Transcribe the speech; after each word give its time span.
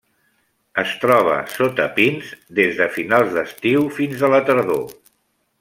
Es 0.83 0.93
troba 1.03 1.35
sota 1.57 1.85
pins 1.99 2.33
des 2.61 2.81
de 2.81 2.89
finals 2.97 3.37
d'estiu 3.39 3.89
fins 3.99 4.25
a 4.29 4.35
la 4.37 4.45
tardor. 4.49 4.85